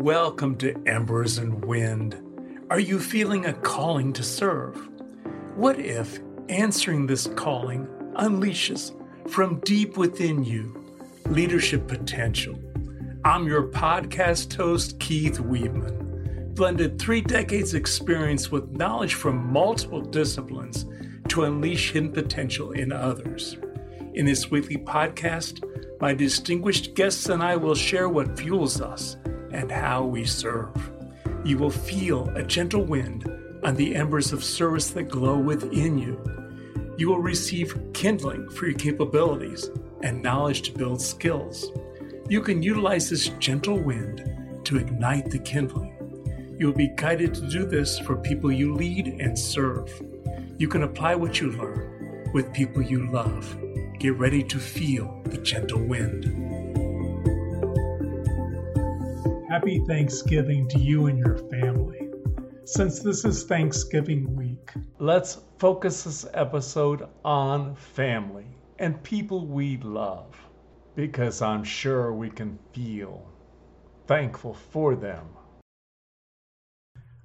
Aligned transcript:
Welcome 0.00 0.56
to 0.60 0.74
Embers 0.86 1.36
and 1.36 1.62
Wind. 1.62 2.16
Are 2.70 2.80
you 2.80 2.98
feeling 2.98 3.44
a 3.44 3.52
calling 3.52 4.14
to 4.14 4.22
serve? 4.22 4.88
What 5.56 5.78
if 5.78 6.20
answering 6.48 7.06
this 7.06 7.26
calling 7.26 7.86
unleashes 8.14 8.96
from 9.28 9.60
deep 9.60 9.98
within 9.98 10.42
you 10.42 10.74
leadership 11.26 11.86
potential? 11.86 12.58
I'm 13.26 13.46
your 13.46 13.64
podcast 13.64 14.56
host, 14.56 14.98
Keith 15.00 15.38
Weedman. 15.38 16.54
Blended 16.54 16.98
three 16.98 17.20
decades 17.20 17.74
experience 17.74 18.50
with 18.50 18.70
knowledge 18.70 19.12
from 19.12 19.52
multiple 19.52 20.00
disciplines 20.00 20.86
to 21.28 21.44
unleash 21.44 21.92
hidden 21.92 22.10
potential 22.10 22.72
in 22.72 22.90
others. 22.90 23.58
In 24.14 24.24
this 24.24 24.50
weekly 24.50 24.78
podcast, 24.78 25.62
my 26.00 26.14
distinguished 26.14 26.94
guests 26.94 27.28
and 27.28 27.42
I 27.42 27.56
will 27.56 27.74
share 27.74 28.08
what 28.08 28.38
fuels 28.38 28.80
us 28.80 29.18
and 29.52 29.70
how 29.70 30.04
we 30.04 30.24
serve. 30.24 30.90
You 31.44 31.58
will 31.58 31.70
feel 31.70 32.28
a 32.30 32.42
gentle 32.42 32.84
wind 32.84 33.28
on 33.64 33.74
the 33.74 33.94
embers 33.94 34.32
of 34.32 34.44
service 34.44 34.90
that 34.90 35.04
glow 35.04 35.38
within 35.38 35.98
you. 35.98 36.20
You 36.96 37.08
will 37.08 37.20
receive 37.20 37.92
kindling 37.92 38.48
for 38.50 38.66
your 38.66 38.78
capabilities 38.78 39.70
and 40.02 40.22
knowledge 40.22 40.62
to 40.62 40.72
build 40.72 41.00
skills. 41.00 41.70
You 42.28 42.40
can 42.42 42.62
utilize 42.62 43.10
this 43.10 43.28
gentle 43.38 43.78
wind 43.78 44.62
to 44.64 44.76
ignite 44.76 45.30
the 45.30 45.38
kindling. 45.38 45.96
You 46.58 46.66
will 46.66 46.74
be 46.74 46.92
guided 46.94 47.34
to 47.34 47.48
do 47.48 47.64
this 47.64 47.98
for 47.98 48.16
people 48.16 48.52
you 48.52 48.74
lead 48.74 49.06
and 49.06 49.38
serve. 49.38 49.90
You 50.58 50.68
can 50.68 50.82
apply 50.82 51.14
what 51.14 51.40
you 51.40 51.52
learn 51.52 52.30
with 52.34 52.52
people 52.52 52.82
you 52.82 53.10
love. 53.10 53.58
Get 53.98 54.16
ready 54.16 54.42
to 54.44 54.58
feel 54.58 55.22
the 55.24 55.38
gentle 55.38 55.82
wind. 55.82 56.69
Happy 59.50 59.80
Thanksgiving 59.80 60.68
to 60.68 60.78
you 60.78 61.06
and 61.06 61.18
your 61.18 61.36
family. 61.36 62.08
Since 62.66 63.00
this 63.00 63.24
is 63.24 63.42
Thanksgiving 63.42 64.36
week, 64.36 64.70
let's 65.00 65.38
focus 65.58 66.04
this 66.04 66.24
episode 66.34 67.08
on 67.24 67.74
family 67.74 68.46
and 68.78 69.02
people 69.02 69.48
we 69.48 69.78
love 69.78 70.36
because 70.94 71.42
I'm 71.42 71.64
sure 71.64 72.12
we 72.12 72.30
can 72.30 72.60
feel 72.72 73.28
thankful 74.06 74.54
for 74.54 74.94
them. 74.94 75.26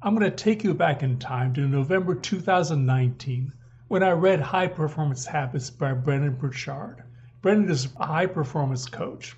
I'm 0.00 0.16
going 0.16 0.30
to 0.30 0.36
take 0.36 0.62
you 0.62 0.74
back 0.74 1.02
in 1.02 1.18
time 1.18 1.52
to 1.54 1.62
November 1.62 2.14
2019 2.14 3.52
when 3.88 4.04
I 4.04 4.12
read 4.12 4.38
High 4.38 4.68
Performance 4.68 5.26
Habits 5.26 5.70
by 5.70 5.92
Brendon 5.92 6.36
Burchard. 6.36 7.02
Brendon 7.40 7.68
is 7.68 7.88
a 7.96 8.06
high 8.06 8.26
performance 8.26 8.86
coach. 8.86 9.34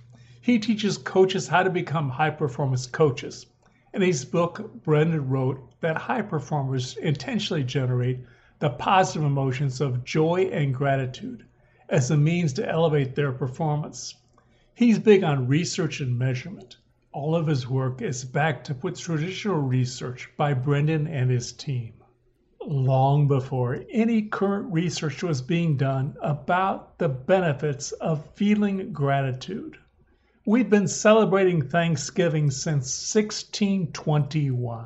He 0.47 0.59
teaches 0.59 0.99
coaches 0.99 1.49
how 1.49 1.63
to 1.63 1.71
become 1.71 2.11
high 2.11 2.29
performance 2.29 2.87
coaches. 2.87 3.47
In 3.95 4.03
his 4.03 4.27
book, 4.27 4.83
Brendon 4.83 5.27
wrote 5.27 5.81
that 5.81 5.97
high 5.97 6.21
performers 6.21 6.99
intentionally 6.99 7.65
generate 7.65 8.21
the 8.59 8.69
positive 8.69 9.23
emotions 9.23 9.81
of 9.81 10.05
joy 10.05 10.51
and 10.53 10.75
gratitude 10.75 11.47
as 11.89 12.11
a 12.11 12.19
means 12.19 12.53
to 12.53 12.69
elevate 12.69 13.15
their 13.15 13.33
performance. 13.33 14.17
He's 14.75 14.99
big 14.99 15.25
on 15.25 15.49
research 15.49 16.03
and 16.03 16.19
measurement. 16.19 16.77
All 17.11 17.35
of 17.35 17.47
his 17.47 17.67
work 17.67 18.03
is 18.03 18.23
backed 18.23 18.71
up 18.71 18.85
with 18.85 19.01
traditional 19.01 19.63
research 19.63 20.29
by 20.37 20.53
Brendon 20.53 21.07
and 21.07 21.31
his 21.31 21.53
team. 21.53 21.95
Long 22.61 23.27
before 23.27 23.83
any 23.91 24.21
current 24.21 24.71
research 24.71 25.23
was 25.23 25.41
being 25.41 25.79
done 25.79 26.19
about 26.21 26.99
the 26.99 27.09
benefits 27.09 27.93
of 27.93 28.27
feeling 28.35 28.93
gratitude. 28.93 29.79
We've 30.47 30.69
been 30.69 30.89
celebrating 30.89 31.63
Thanksgiving 31.63 32.51
since 32.51 33.15
1621. 33.15 34.85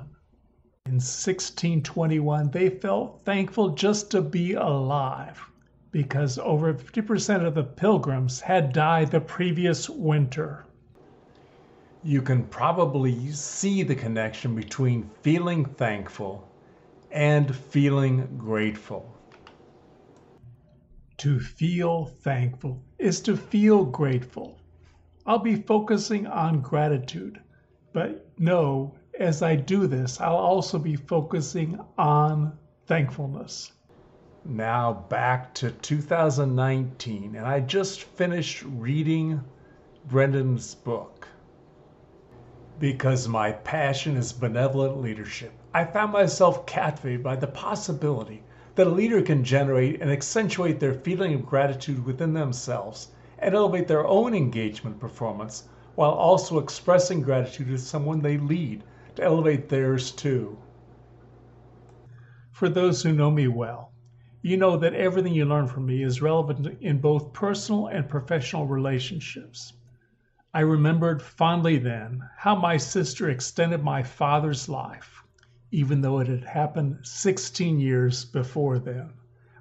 In 0.87 0.93
1621, 0.93 2.51
they 2.53 2.69
felt 2.71 3.23
thankful 3.25 3.71
just 3.71 4.09
to 4.13 4.23
be 4.23 4.53
alive 4.53 5.45
because 5.91 6.39
over 6.39 6.73
50% 6.73 7.45
of 7.45 7.57
the 7.57 7.65
pilgrims 7.65 8.41
had 8.41 8.73
died 8.73 9.11
the 9.11 9.21
previous 9.21 9.91
winter. 9.91 10.65
You 12.05 12.23
can 12.23 12.45
probably 12.45 13.33
see 13.33 13.83
the 13.83 13.97
connection 13.97 14.55
between 14.55 15.11
feeling 15.23 15.65
thankful 15.65 16.47
and 17.11 17.53
feeling 17.53 18.29
grateful. 18.39 19.13
To 21.17 21.41
feel 21.41 22.05
thankful 22.05 22.81
is 22.97 23.21
to 23.23 23.37
feel 23.37 23.85
grateful. 23.85 24.57
I'll 25.29 25.39
be 25.39 25.57
focusing 25.57 26.27
on 26.27 26.63
gratitude. 26.63 27.39
But 27.93 28.27
know, 28.39 28.95
as 29.21 29.43
I 29.43 29.57
do 29.57 29.87
this, 29.87 30.23
I'll 30.23 30.39
also 30.39 30.79
be 30.79 30.97
focusing 30.97 31.79
on 31.99 32.57
thankfulness. 32.87 33.73
Now 34.47 35.05
back 35.11 35.53
to 35.57 35.71
2019, 35.71 37.37
and 37.37 37.47
I 37.47 37.61
just 37.61 38.05
finished 38.05 38.63
reading 38.63 39.43
Brendon's 40.07 40.75
book. 40.77 41.29
Because 42.79 43.29
my 43.29 43.53
passion 43.53 44.17
is 44.17 44.33
benevolent 44.33 45.03
leadership, 45.03 45.53
I 45.75 45.85
found 45.85 46.11
myself 46.11 46.65
captivated 46.65 47.23
by 47.23 47.37
the 47.37 47.49
possibility 47.49 48.45
that 48.77 48.87
a 48.87 48.91
leader 48.91 49.21
can 49.21 49.45
generate 49.45 50.01
and 50.01 50.11
accentuate 50.11 50.81
their 50.81 50.95
feeling 50.95 51.35
of 51.35 51.45
gratitude 51.45 52.03
within 52.03 52.33
themselves 52.33 53.09
and 53.39 53.55
elevate 53.55 53.89
their 53.89 54.07
own 54.07 54.35
engagement 54.35 54.99
performance 54.99 55.69
while 55.95 56.13
also 56.13 56.59
expressing 56.59 57.21
gratitude 57.21 57.69
to 57.69 57.79
someone 57.79 58.21
they 58.21 58.39
lead 58.39 58.85
to 59.17 59.23
elevate 59.25 59.69
theirs 59.69 60.13
too. 60.13 60.57
For 62.53 62.69
those 62.69 63.03
who 63.03 63.13
know 63.13 63.31
me 63.31 63.49
well, 63.49 63.93
you 64.43 64.57
know 64.57 64.77
that 64.77 64.95
everything 64.95 65.35
you 65.35 65.45
learn 65.45 65.67
from 65.67 65.87
me 65.87 66.03
is 66.03 66.23
relevant 66.23 66.81
in 66.81 66.99
both 66.99 67.33
personal 67.33 67.89
and 67.89 68.09
professional 68.09 68.67
relationships. 68.67 69.73
I 70.55 70.61
remembered 70.61 71.21
fondly 71.21 71.79
then 71.79 72.23
how 72.37 72.55
my 72.55 72.77
sister 72.77 73.29
extended 73.29 73.83
my 73.83 74.03
father's 74.03 74.69
life, 74.69 75.23
even 75.71 76.01
though 76.01 76.21
it 76.21 76.29
had 76.29 76.45
happened 76.45 76.99
16 77.03 77.79
years 77.79 78.25
before 78.25 78.79
then. 78.79 79.13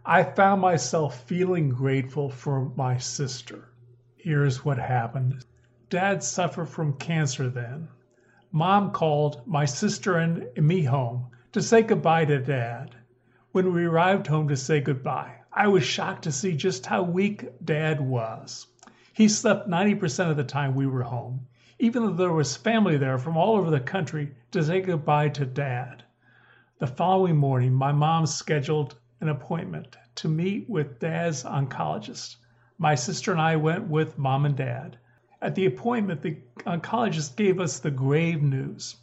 I 0.10 0.24
found 0.24 0.62
myself 0.62 1.20
feeling 1.26 1.68
grateful 1.68 2.30
for 2.30 2.72
my 2.78 2.98
sister. 2.98 3.68
Here's 4.16 4.64
what 4.64 4.78
happened 4.78 5.44
Dad 5.90 6.24
suffered 6.24 6.68
from 6.70 6.94
cancer 6.94 7.50
then. 7.50 7.90
Mom 8.50 8.92
called 8.92 9.42
my 9.46 9.66
sister 9.66 10.16
and 10.16 10.48
me 10.56 10.84
home 10.84 11.26
to 11.52 11.62
say 11.62 11.82
goodbye 11.82 12.24
to 12.24 12.40
Dad. 12.40 12.96
When 13.52 13.74
we 13.74 13.84
arrived 13.84 14.28
home 14.28 14.48
to 14.48 14.56
say 14.56 14.80
goodbye, 14.80 15.40
I 15.52 15.68
was 15.68 15.84
shocked 15.84 16.24
to 16.24 16.32
see 16.32 16.56
just 16.56 16.86
how 16.86 17.04
weak 17.04 17.46
Dad 17.66 18.00
was. 18.00 18.68
He 19.12 19.28
slept 19.28 19.68
90% 19.68 20.30
of 20.30 20.38
the 20.38 20.46
time 20.46 20.74
we 20.74 20.88
were 20.88 21.04
home, 21.04 21.48
even 21.80 22.04
though 22.04 22.14
there 22.14 22.32
was 22.32 22.56
family 22.56 22.96
there 22.96 23.18
from 23.18 23.36
all 23.36 23.58
over 23.58 23.70
the 23.70 23.82
country 23.82 24.34
to 24.52 24.64
say 24.64 24.80
goodbye 24.80 25.28
to 25.28 25.46
Dad. 25.46 26.06
The 26.80 26.88
following 26.88 27.36
morning, 27.36 27.74
my 27.74 27.92
mom 27.92 28.26
scheduled 28.26 28.96
an 29.20 29.30
appointment 29.30 29.98
to 30.16 30.28
meet 30.28 30.70
with 30.70 31.00
Dad's 31.00 31.44
oncologist. 31.44 32.36
My 32.78 32.96
sister 32.96 33.32
and 33.32 33.42
I 33.42 33.56
went 33.56 33.88
with 33.88 34.18
mom 34.18 34.46
and 34.46 34.56
dad. 34.56 34.98
At 35.42 35.56
the 35.56 35.66
appointment, 35.66 36.22
the 36.22 36.38
oncologist 36.66 37.36
gave 37.36 37.60
us 37.60 37.80
the 37.80 37.92
grave 37.92 38.42
news. 38.42 38.96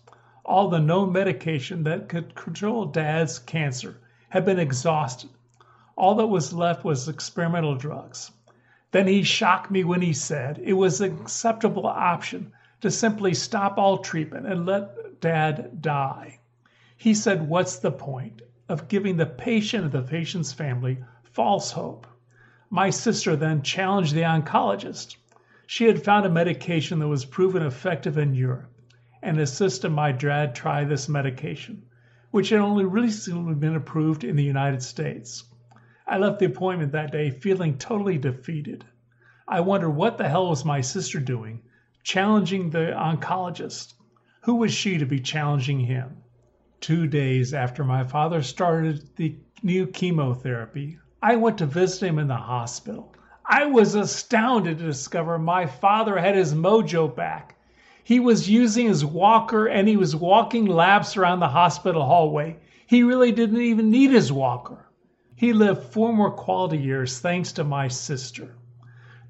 All 0.45 0.69
the 0.69 0.79
known 0.79 1.13
medication 1.13 1.85
that 1.85 2.09
could 2.09 2.35
control 2.35 2.87
dad's 2.87 3.39
cancer 3.39 3.97
had 4.29 4.45
been 4.45 4.59
exhausted. 4.59 5.31
All 5.97 6.17
that 6.17 6.27
was 6.27 6.53
left 6.53 6.85
was 6.85 7.09
experimental 7.09 7.77
drugs. 7.77 8.31
Then 8.91 9.07
he 9.07 9.23
shocked 9.23 9.71
me 9.71 9.85
when 9.85 10.03
he 10.03 10.13
said 10.13 10.59
it 10.63 10.75
was 10.75 11.01
an 11.01 11.19
acceptable 11.21 11.87
option 11.87 12.53
to 12.81 12.91
simply 12.91 13.35
stop 13.35 13.79
all 13.79 13.99
treatment 13.99 14.47
and 14.47 14.67
let 14.67 15.21
dad 15.21 15.81
die. 15.81 16.39
He 16.97 17.15
said, 17.15 17.49
What's 17.49 17.77
the 17.77 17.91
point? 17.91 18.43
Of 18.69 18.89
giving 18.89 19.17
the 19.17 19.27
patient 19.27 19.85
and 19.85 19.93
the 19.93 20.03
patient's 20.03 20.53
family 20.53 20.99
false 21.23 21.73
hope. 21.73 22.07
My 22.71 22.91
sister 22.91 23.37
then 23.37 23.63
challenged 23.63 24.15
the 24.15 24.23
oncologist. 24.23 25.17
She 25.67 25.85
had 25.85 26.03
found 26.03 26.27
a 26.27 26.31
medication 26.31 26.99
that 26.99 27.09
was 27.09 27.25
proven 27.25 27.63
effective 27.63 28.19
in 28.19 28.35
Europe 28.35 28.71
and 29.23 29.39
insisted 29.39 29.91
my 29.91 30.13
dad 30.13 30.55
try 30.55 30.85
this 30.85 31.09
medication, 31.09 31.83
which 32.31 32.49
had 32.49 32.61
only 32.61 32.85
recently 32.85 33.55
been 33.55 33.77
approved 33.77 34.25
in 34.25 34.37
the 34.37 34.45
United 34.45 34.83
States. 34.83 35.45
I 36.07 36.19
left 36.19 36.39
the 36.39 36.47
appointment 36.47 36.93
that 36.93 37.13
day 37.13 37.31
feeling 37.31 37.79
totally 37.79 38.19
defeated. 38.19 38.85
I 39.47 39.61
wondered 39.61 39.91
what 39.91 40.19
the 40.19 40.29
hell 40.29 40.49
was 40.49 40.65
my 40.65 40.81
sister 40.81 41.21
doing, 41.21 41.63
challenging 42.03 42.71
the 42.71 42.93
oncologist. 42.97 43.95
Who 44.43 44.57
was 44.57 44.73
she 44.73 44.99
to 44.99 45.07
be 45.07 45.21
challenging 45.21 45.81
him? 45.81 46.24
Two 46.85 47.07
days 47.07 47.55
after 47.55 47.83
my 47.83 48.05
father 48.05 48.43
started 48.43 49.17
the 49.17 49.35
new 49.63 49.87
chemotherapy, 49.87 50.99
I 51.23 51.35
went 51.37 51.57
to 51.57 51.65
visit 51.65 52.07
him 52.07 52.19
in 52.19 52.29
the 52.29 52.37
hospital. 52.37 53.15
I 53.47 53.65
was 53.65 53.95
astounded 53.95 54.77
to 54.77 54.85
discover 54.85 55.39
my 55.39 55.65
father 55.65 56.19
had 56.19 56.35
his 56.35 56.53
mojo 56.53 57.09
back. 57.09 57.57
He 58.03 58.21
was 58.21 58.51
using 58.51 58.87
his 58.87 59.03
walker 59.03 59.67
and 59.67 59.89
he 59.89 59.97
was 59.97 60.15
walking 60.15 60.67
laps 60.67 61.17
around 61.17 61.41
the 61.41 61.49
hospital 61.49 62.05
hallway. 62.05 62.59
He 62.87 63.03
really 63.03 63.33
didn't 63.33 63.63
even 63.63 63.91
need 63.91 64.11
his 64.11 64.31
walker. 64.31 64.85
He 65.35 65.55
lived 65.55 65.85
four 65.85 66.13
more 66.13 66.33
quality 66.33 66.77
years 66.77 67.19
thanks 67.19 67.51
to 67.53 67.65
my 67.65 67.89
sister. 67.89 68.57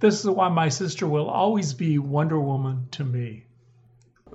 This 0.01 0.19
is 0.19 0.29
why 0.29 0.49
my 0.49 0.69
sister 0.71 1.07
will 1.07 1.31
always 1.31 1.73
be 1.73 2.01
Wonder 2.01 2.41
Woman 2.41 2.89
to 2.91 3.05
me. 3.05 3.45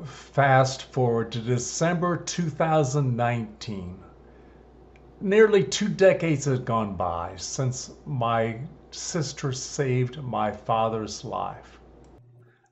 Fast 0.06 0.84
forward 0.94 1.30
to 1.34 1.40
December 1.40 2.16
2019. 2.16 4.00
Nearly 5.20 5.64
two 5.66 5.90
decades 5.90 6.46
had 6.46 6.64
gone 6.64 6.96
by 6.96 7.34
since 7.36 7.92
my 8.06 8.62
sister 8.92 9.52
saved 9.52 10.24
my 10.24 10.54
father's 10.54 11.26
life. 11.26 11.82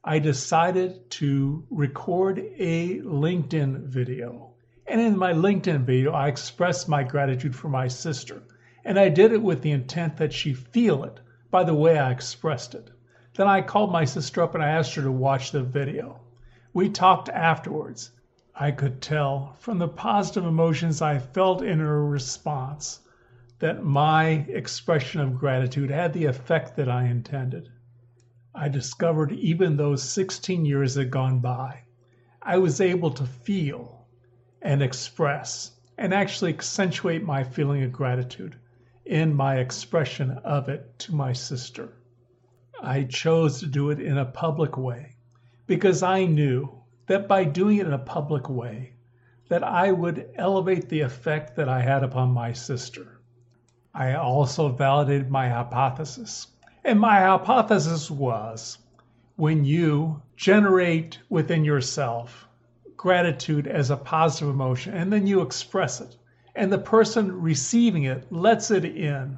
I 0.05 0.19
decided 0.19 1.09
to 1.11 1.65
record 1.69 2.39
a 2.39 2.99
LinkedIn 2.99 3.87
video. 3.87 4.53
And 4.85 5.01
in 5.01 5.17
my 5.17 5.33
LinkedIn 5.33 5.83
video, 5.83 6.13
I 6.13 6.29
expressed 6.29 6.87
my 6.87 7.03
gratitude 7.03 7.53
for 7.53 7.67
my 7.67 7.89
sister. 7.89 8.41
And 8.85 8.97
I 8.97 9.09
did 9.09 9.33
it 9.33 9.41
with 9.41 9.61
the 9.63 9.71
intent 9.71 10.15
that 10.15 10.31
she 10.31 10.53
feel 10.53 11.03
it 11.03 11.19
by 11.51 11.65
the 11.65 11.75
way 11.75 11.99
I 11.99 12.11
expressed 12.11 12.73
it. 12.73 12.89
Then 13.35 13.47
I 13.47 13.61
called 13.61 13.91
my 13.91 14.05
sister 14.05 14.41
up 14.41 14.55
and 14.55 14.63
I 14.63 14.69
asked 14.69 14.95
her 14.95 15.01
to 15.01 15.11
watch 15.11 15.51
the 15.51 15.61
video. 15.61 16.21
We 16.73 16.89
talked 16.89 17.29
afterwards. 17.29 18.11
I 18.53 18.71
could 18.71 19.01
tell 19.01 19.55
from 19.59 19.77
the 19.77 19.87
positive 19.87 20.43
emotions 20.43 21.01
I 21.01 21.19
felt 21.19 21.61
in 21.61 21.79
her 21.79 22.05
response 22.05 22.99
that 23.59 23.83
my 23.85 24.27
expression 24.49 25.21
of 25.21 25.37
gratitude 25.37 25.89
had 25.89 26.11
the 26.13 26.25
effect 26.25 26.75
that 26.75 26.89
I 26.89 27.05
intended. 27.05 27.69
I 28.53 28.67
discovered 28.67 29.31
even 29.31 29.77
though 29.77 29.95
16 29.95 30.65
years 30.65 30.95
had 30.95 31.09
gone 31.09 31.39
by, 31.39 31.83
I 32.41 32.57
was 32.57 32.81
able 32.81 33.11
to 33.11 33.25
feel 33.25 34.05
and 34.61 34.81
express 34.81 35.71
and 35.97 36.13
actually 36.13 36.53
accentuate 36.53 37.23
my 37.23 37.43
feeling 37.43 37.83
of 37.83 37.93
gratitude 37.93 38.57
in 39.05 39.33
my 39.33 39.57
expression 39.59 40.31
of 40.31 40.67
it 40.67 40.99
to 40.99 41.15
my 41.15 41.31
sister. 41.31 41.93
I 42.81 43.03
chose 43.03 43.59
to 43.61 43.67
do 43.67 43.89
it 43.89 44.01
in 44.01 44.17
a 44.17 44.25
public 44.25 44.77
way 44.77 45.16
because 45.67 46.01
I 46.01 46.25
knew 46.25 46.69
that 47.05 47.27
by 47.27 47.43
doing 47.43 47.77
it 47.77 47.85
in 47.85 47.93
a 47.93 47.99
public 47.99 48.49
way 48.49 48.93
that 49.49 49.63
I 49.63 49.91
would 49.91 50.29
elevate 50.35 50.89
the 50.89 51.01
effect 51.01 51.55
that 51.55 51.69
I 51.69 51.81
had 51.81 52.03
upon 52.03 52.31
my 52.31 52.53
sister. 52.53 53.19
I 53.93 54.13
also 54.13 54.69
validated 54.69 55.29
my 55.29 55.49
hypothesis. 55.49 56.47
And 56.83 56.99
my 56.99 57.19
hypothesis 57.19 58.09
was 58.09 58.77
when 59.35 59.65
you 59.65 60.21
generate 60.35 61.19
within 61.29 61.63
yourself 61.63 62.47
gratitude 62.95 63.67
as 63.67 63.89
a 63.89 63.97
positive 63.97 64.49
emotion 64.49 64.93
and 64.93 65.13
then 65.13 65.27
you 65.27 65.41
express 65.41 66.01
it, 66.01 66.15
and 66.55 66.71
the 66.71 66.77
person 66.77 67.41
receiving 67.41 68.03
it 68.03 68.31
lets 68.31 68.71
it 68.71 68.85
in 68.85 69.37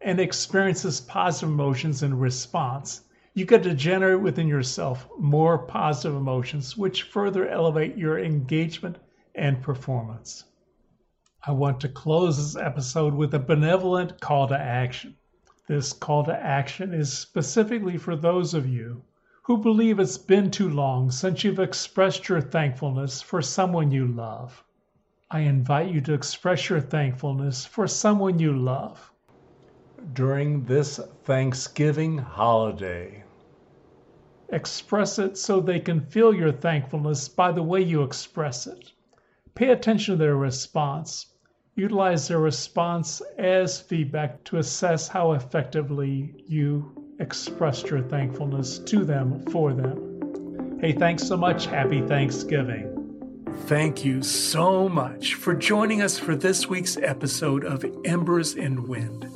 and 0.00 0.20
experiences 0.20 1.00
positive 1.00 1.48
emotions 1.48 2.02
in 2.02 2.18
response, 2.18 3.02
you 3.32 3.44
get 3.44 3.62
to 3.62 3.72
generate 3.74 4.20
within 4.20 4.48
yourself 4.48 5.08
more 5.16 5.56
positive 5.56 6.16
emotions, 6.16 6.76
which 6.76 7.04
further 7.04 7.48
elevate 7.48 7.96
your 7.96 8.18
engagement 8.18 8.98
and 9.36 9.62
performance. 9.62 10.44
I 11.46 11.52
want 11.52 11.80
to 11.80 11.88
close 11.88 12.36
this 12.36 12.60
episode 12.60 13.14
with 13.14 13.32
a 13.32 13.38
benevolent 13.38 14.20
call 14.20 14.48
to 14.48 14.58
action. 14.58 15.16
This 15.68 15.92
call 15.92 16.24
to 16.24 16.36
action 16.36 16.92
is 16.92 17.12
specifically 17.12 17.96
for 17.96 18.16
those 18.16 18.52
of 18.52 18.68
you 18.68 19.02
who 19.42 19.58
believe 19.58 20.00
it's 20.00 20.18
been 20.18 20.50
too 20.50 20.68
long 20.68 21.12
since 21.12 21.44
you've 21.44 21.60
expressed 21.60 22.28
your 22.28 22.40
thankfulness 22.40 23.22
for 23.22 23.40
someone 23.40 23.92
you 23.92 24.08
love. 24.08 24.64
I 25.30 25.40
invite 25.40 25.90
you 25.90 26.00
to 26.00 26.14
express 26.14 26.68
your 26.68 26.80
thankfulness 26.80 27.64
for 27.64 27.86
someone 27.86 28.40
you 28.40 28.52
love 28.56 29.09
during 30.12 30.64
this 30.64 31.00
Thanksgiving 31.24 32.18
holiday. 32.18 33.24
Express 34.52 35.18
it 35.18 35.38
so 35.38 35.60
they 35.60 35.78
can 35.78 36.00
feel 36.00 36.34
your 36.34 36.52
thankfulness 36.52 37.28
by 37.28 37.52
the 37.52 37.62
way 37.62 37.80
you 37.80 38.02
express 38.02 38.66
it. 38.66 38.92
Pay 39.54 39.70
attention 39.70 40.14
to 40.14 40.18
their 40.18 40.36
response. 40.36 41.26
Utilize 41.76 42.28
their 42.28 42.40
response 42.40 43.22
as 43.38 43.80
feedback 43.80 44.42
to 44.44 44.58
assess 44.58 45.06
how 45.06 45.32
effectively 45.32 46.34
you 46.46 46.92
expressed 47.20 47.88
your 47.88 48.02
thankfulness 48.02 48.78
to 48.80 49.04
them 49.04 49.44
for 49.46 49.72
them. 49.72 50.78
Hey, 50.80 50.92
thanks 50.92 51.22
so 51.22 51.36
much. 51.36 51.66
Happy 51.66 52.00
Thanksgiving. 52.00 53.00
Thank 53.66 54.04
you 54.04 54.22
so 54.22 54.88
much 54.88 55.34
for 55.34 55.54
joining 55.54 56.02
us 56.02 56.18
for 56.18 56.34
this 56.34 56.66
week's 56.66 56.96
episode 56.96 57.64
of 57.64 57.84
Embers 58.04 58.54
and 58.54 58.88
Wind. 58.88 59.28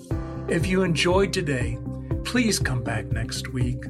If 0.48 0.66
you 0.66 0.82
enjoyed 0.82 1.32
today, 1.32 1.78
please 2.24 2.58
come 2.58 2.82
back 2.82 3.06
next 3.06 3.54
week. 3.54 3.84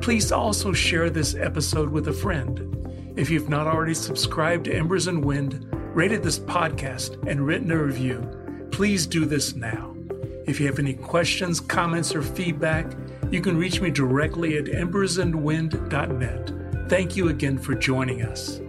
Please 0.00 0.30
also 0.30 0.72
share 0.72 1.10
this 1.10 1.34
episode 1.34 1.90
with 1.90 2.06
a 2.06 2.12
friend. 2.12 3.12
If 3.16 3.28
you've 3.28 3.48
not 3.48 3.66
already 3.66 3.94
subscribed 3.94 4.66
to 4.66 4.74
Embers 4.74 5.08
and 5.08 5.24
Wind, 5.24 5.66
rated 5.96 6.22
this 6.22 6.38
podcast, 6.38 7.28
and 7.28 7.44
written 7.44 7.72
a 7.72 7.82
review, 7.82 8.20
please 8.70 9.04
do 9.04 9.24
this 9.24 9.56
now. 9.56 9.96
If 10.46 10.60
you 10.60 10.66
have 10.66 10.78
any 10.78 10.94
questions, 10.94 11.58
comments, 11.58 12.14
or 12.14 12.22
feedback, 12.22 12.86
you 13.32 13.40
can 13.40 13.58
reach 13.58 13.80
me 13.80 13.90
directly 13.90 14.58
at 14.58 14.66
embersandwind.net. 14.66 16.88
Thank 16.88 17.16
you 17.16 17.30
again 17.30 17.58
for 17.58 17.74
joining 17.74 18.22
us. 18.22 18.60